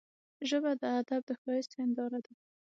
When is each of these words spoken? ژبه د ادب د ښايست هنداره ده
ژبه 0.49 0.71
د 0.81 0.83
ادب 0.99 1.21
د 1.27 1.31
ښايست 1.41 1.71
هنداره 1.79 2.19
ده 2.25 2.33